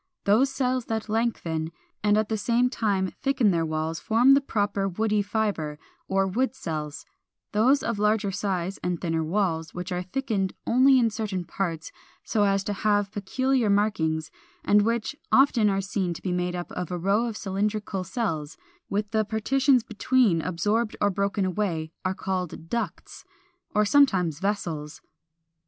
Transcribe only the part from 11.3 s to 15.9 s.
parts so as to have peculiar markings, and which often are